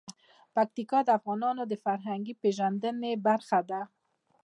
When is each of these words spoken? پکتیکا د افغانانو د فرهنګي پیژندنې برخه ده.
پکتیکا 0.55 0.99
د 1.05 1.09
افغانانو 1.19 1.63
د 1.67 1.73
فرهنګي 1.85 2.33
پیژندنې 2.41 3.11
برخه 3.27 3.59
ده. 3.69 3.81